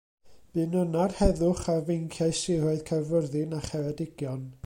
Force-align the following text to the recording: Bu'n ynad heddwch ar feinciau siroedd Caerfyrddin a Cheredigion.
Bu'n 0.53 0.71
ynad 0.83 1.13
heddwch 1.17 1.61
ar 1.75 1.83
feinciau 1.89 2.35
siroedd 2.39 2.83
Caerfyrddin 2.89 3.57
a 3.61 3.63
Cheredigion. 3.69 4.45